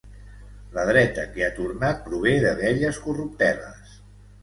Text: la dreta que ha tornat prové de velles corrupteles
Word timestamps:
la 0.77 0.85
dreta 0.91 1.27
que 1.35 1.45
ha 1.49 1.51
tornat 1.59 2.03
prové 2.09 2.35
de 2.49 2.57
velles 2.65 3.03
corrupteles 3.07 3.99